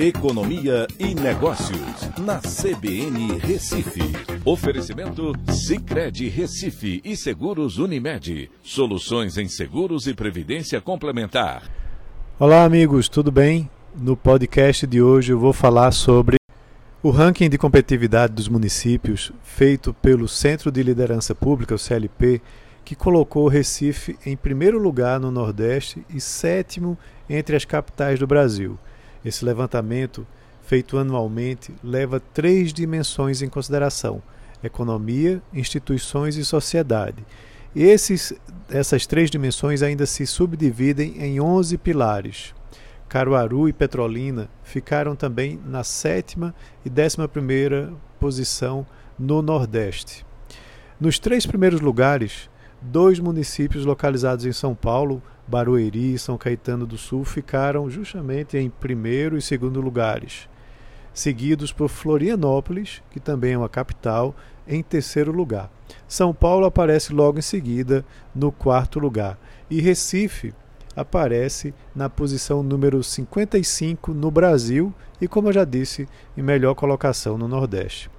Economia 0.00 0.86
e 0.96 1.12
Negócios, 1.12 2.08
na 2.20 2.38
CBN 2.38 3.36
Recife. 3.40 4.00
Oferecimento 4.44 5.32
Cicred 5.50 6.28
Recife 6.28 7.00
e 7.04 7.16
Seguros 7.16 7.78
Unimed. 7.78 8.48
Soluções 8.62 9.36
em 9.36 9.48
seguros 9.48 10.06
e 10.06 10.14
previdência 10.14 10.80
complementar. 10.80 11.68
Olá, 12.38 12.62
amigos, 12.62 13.08
tudo 13.08 13.32
bem? 13.32 13.68
No 13.92 14.16
podcast 14.16 14.86
de 14.86 15.02
hoje 15.02 15.32
eu 15.32 15.38
vou 15.40 15.52
falar 15.52 15.90
sobre 15.90 16.36
o 17.02 17.10
ranking 17.10 17.50
de 17.50 17.58
competitividade 17.58 18.34
dos 18.34 18.48
municípios 18.48 19.32
feito 19.42 19.92
pelo 19.92 20.28
Centro 20.28 20.70
de 20.70 20.80
Liderança 20.80 21.34
Pública, 21.34 21.74
o 21.74 21.78
CLP, 21.78 22.40
que 22.84 22.94
colocou 22.94 23.46
o 23.46 23.48
Recife 23.48 24.16
em 24.24 24.36
primeiro 24.36 24.78
lugar 24.78 25.18
no 25.18 25.32
Nordeste 25.32 26.06
e 26.08 26.20
sétimo 26.20 26.96
entre 27.28 27.56
as 27.56 27.64
capitais 27.64 28.20
do 28.20 28.28
Brasil. 28.28 28.78
Esse 29.24 29.44
levantamento, 29.44 30.26
feito 30.62 30.98
anualmente, 30.98 31.74
leva 31.82 32.20
três 32.20 32.72
dimensões 32.72 33.42
em 33.42 33.48
consideração: 33.48 34.22
economia, 34.62 35.42
instituições 35.52 36.36
e 36.36 36.44
sociedade. 36.44 37.24
Esses, 37.74 38.32
essas 38.70 39.06
três 39.06 39.30
dimensões 39.30 39.82
ainda 39.82 40.06
se 40.06 40.26
subdividem 40.26 41.22
em 41.22 41.40
11 41.40 41.76
pilares. 41.78 42.54
Caruaru 43.08 43.68
e 43.68 43.72
Petrolina 43.72 44.50
ficaram 44.62 45.16
também 45.16 45.58
na 45.64 45.82
sétima 45.82 46.54
e 46.84 46.90
décima 46.90 47.26
primeira 47.26 47.92
posição 48.20 48.86
no 49.18 49.40
Nordeste. 49.40 50.26
Nos 51.00 51.18
três 51.18 51.46
primeiros 51.46 51.80
lugares, 51.80 52.50
dois 52.80 53.18
municípios 53.18 53.84
localizados 53.84 54.44
em 54.44 54.52
São 54.52 54.74
Paulo, 54.74 55.22
Barueri 55.46 56.14
e 56.14 56.18
São 56.18 56.36
Caetano 56.36 56.86
do 56.86 56.98
Sul, 56.98 57.24
ficaram 57.24 57.88
justamente 57.88 58.56
em 58.56 58.70
primeiro 58.70 59.36
e 59.36 59.42
segundo 59.42 59.80
lugares, 59.80 60.48
seguidos 61.12 61.72
por 61.72 61.88
Florianópolis, 61.88 63.02
que 63.10 63.18
também 63.18 63.54
é 63.54 63.58
uma 63.58 63.68
capital, 63.68 64.34
em 64.66 64.82
terceiro 64.82 65.32
lugar. 65.32 65.70
São 66.06 66.34
Paulo 66.34 66.66
aparece 66.66 67.12
logo 67.12 67.38
em 67.38 67.42
seguida, 67.42 68.04
no 68.34 68.52
quarto 68.52 68.98
lugar, 68.98 69.38
e 69.70 69.80
Recife 69.80 70.54
aparece 70.94 71.72
na 71.94 72.10
posição 72.10 72.62
número 72.62 73.02
55 73.02 74.12
no 74.12 74.30
Brasil 74.30 74.92
e, 75.20 75.28
como 75.28 75.48
eu 75.48 75.52
já 75.52 75.64
disse, 75.64 76.08
em 76.36 76.42
melhor 76.42 76.74
colocação 76.74 77.38
no 77.38 77.48
Nordeste. 77.48 78.10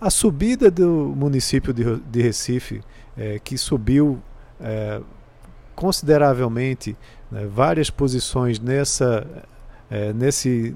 A 0.00 0.08
subida 0.08 0.70
do 0.70 1.12
município 1.16 1.74
de 1.74 2.22
Recife 2.22 2.80
é, 3.16 3.38
que 3.38 3.56
subiu 3.58 4.20
é, 4.60 5.00
consideravelmente 5.74 6.96
né, 7.30 7.46
várias 7.46 7.90
posições 7.90 8.58
nessa, 8.58 9.26
é, 9.90 10.12
nesse, 10.12 10.74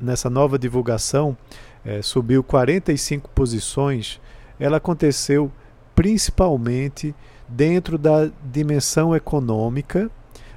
nessa 0.00 0.30
nova 0.30 0.58
divulgação, 0.58 1.36
é, 1.84 2.00
subiu 2.02 2.42
45 2.42 3.28
posições, 3.30 4.20
ela 4.58 4.76
aconteceu 4.76 5.50
principalmente 5.94 7.14
dentro 7.48 7.98
da 7.98 8.30
dimensão 8.44 9.14
econômica 9.14 10.10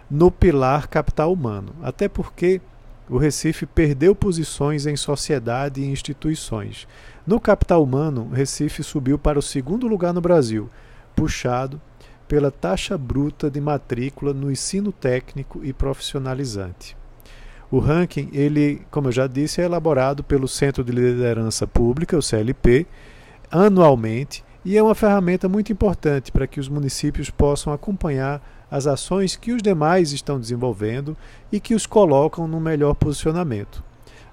no 0.10 0.30
pilar 0.32 0.88
capital 0.88 1.34
humano. 1.34 1.74
Até 1.82 2.08
porque 2.08 2.62
o 3.10 3.18
Recife 3.18 3.66
perdeu 3.66 4.16
posições 4.16 4.86
em 4.86 4.96
sociedade 4.96 5.82
e 5.82 5.86
instituições. 5.86 6.88
No 7.26 7.40
capital 7.40 7.84
humano, 7.84 8.30
Recife 8.32 8.84
subiu 8.84 9.18
para 9.18 9.40
o 9.40 9.42
segundo 9.42 9.88
lugar 9.88 10.14
no 10.14 10.22
Brasil, 10.22 10.70
puxado 11.16 11.82
pela 12.28 12.52
taxa 12.52 12.98
bruta 12.98 13.50
de 13.50 13.62
matrícula 13.62 14.34
no 14.34 14.52
ensino 14.52 14.92
técnico 14.92 15.62
e 15.64 15.72
profissionalizante. 15.72 16.98
O 17.72 17.80
ranking, 17.80 18.30
ele, 18.32 18.82
como 18.92 19.08
eu 19.08 19.12
já 19.12 19.28
disse, 19.28 19.62
é 19.62 19.66
elaborado 19.66 20.24
pelo 20.24 20.48
Centro 20.48 20.84
de 20.84 20.92
Liderança 20.92 21.66
Pública, 21.66 22.18
o 22.18 22.22
CLP, 22.22 22.86
anualmente 23.52 24.44
e 24.64 24.76
é 24.78 24.82
uma 24.82 24.96
ferramenta 24.96 25.48
muito 25.48 25.72
importante 25.72 26.32
para 26.32 26.48
que 26.48 26.60
os 26.60 26.68
municípios 26.68 27.30
possam 27.30 27.72
acompanhar 27.72 28.42
as 28.70 28.88
ações 28.88 29.36
que 29.36 29.52
os 29.52 29.62
demais 29.62 30.12
estão 30.12 30.40
desenvolvendo 30.40 31.16
e 31.52 31.60
que 31.60 31.76
os 31.76 31.86
colocam 31.86 32.48
no 32.48 32.60
melhor 32.60 32.96
posicionamento. 32.96 33.84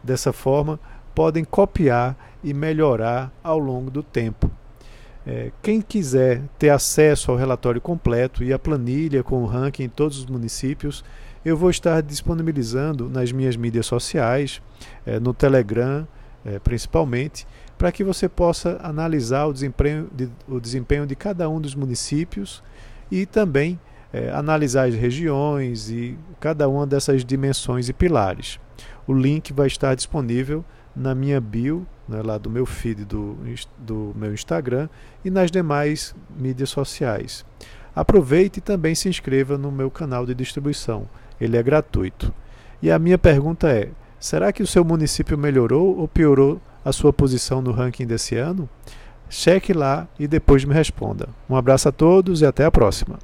Dessa 0.03 0.33
forma, 0.33 0.81
podem 1.15 1.45
copiar 1.45 2.17
e 2.43 2.55
melhorar 2.55 3.31
ao 3.45 3.59
longo 3.59 3.91
do 3.91 4.03
tempo. 4.03 4.51
É, 5.27 5.53
quem 5.63 5.81
quiser 5.81 6.43
ter 6.59 6.71
acesso 6.71 7.31
ao 7.31 7.37
relatório 7.37 7.81
completo 7.81 8.43
e 8.43 8.53
a 8.53 8.59
planilha 8.59 9.23
com 9.23 9.43
o 9.43 9.47
ranking 9.47 9.85
em 9.85 9.89
todos 9.89 10.19
os 10.19 10.27
municípios, 10.27 11.05
eu 11.45 11.57
vou 11.57 11.71
estar 11.71 12.03
disponibilizando 12.03 13.09
nas 13.09 13.31
minhas 13.33 13.57
mídias 13.57 13.87
sociais, 13.87 14.61
é, 15.07 15.21
no 15.21 15.33
Telegram 15.33 16.07
é, 16.45 16.59
principalmente, 16.59 17.47
para 17.79 17.93
que 17.93 18.05
você 18.05 18.29
possa 18.29 18.79
analisar 18.83 19.47
o 19.47 19.53
desempenho, 19.53 20.09
de, 20.13 20.29
o 20.49 20.61
desempenho 20.61 21.07
de 21.07 21.17
cada 21.17 21.49
um 21.49 21.61
dos 21.61 21.75
municípios 21.75 22.63
e 23.11 23.27
também 23.27 23.79
é, 24.13 24.31
analisar 24.31 24.89
as 24.89 24.95
regiões 24.95 25.91
e 25.91 26.17
cada 26.39 26.69
uma 26.69 26.87
dessas 26.87 27.25
dimensões 27.25 27.89
e 27.89 27.93
pilares. 27.93 28.61
O 29.07 29.13
link 29.13 29.53
vai 29.53 29.67
estar 29.67 29.95
disponível 29.95 30.65
na 30.95 31.15
minha 31.15 31.41
bio, 31.41 31.87
né, 32.09 32.21
lá 32.23 32.39
do 32.39 32.51
meu 32.51 32.67
feed 32.67 33.05
do, 33.05 33.37
do 33.79 34.13
meu 34.15 34.33
Instagram 34.33 34.89
e 35.25 35.31
nas 35.31 35.51
demais 35.51 36.15
mídias 36.37 36.71
sociais. 36.71 37.45
Aproveite 37.95 38.59
e 38.59 38.63
também 38.63 38.95
se 38.95 39.09
inscreva 39.09 39.59
no 39.59 39.71
meu 39.71 39.91
canal 39.91 40.25
de 40.25 40.35
distribuição, 40.35 41.09
ele 41.41 41.57
é 41.57 41.63
gratuito. 41.63 42.33
E 42.81 42.91
a 42.91 42.99
minha 42.99 43.19
pergunta 43.19 43.69
é: 43.69 43.91
será 44.19 44.53
que 44.53 44.63
o 44.63 44.67
seu 44.67 44.85
município 44.85 45.37
melhorou 45.37 45.99
ou 45.99 46.09
piorou 46.09 46.61
a 46.85 46.93
sua 46.93 47.13
posição 47.13 47.61
no 47.61 47.71
ranking 47.71 48.07
desse 48.07 48.37
ano? 48.37 48.69
Cheque 49.29 49.73
lá 49.73 50.07
e 50.19 50.27
depois 50.27 50.65
me 50.65 50.75
responda. 50.75 51.29
Um 51.49 51.57
abraço 51.57 51.89
a 51.89 51.93
todos 51.93 52.43
e 52.43 52.47
até 52.47 52.65
a 52.65 52.71
próxima. 52.71 53.19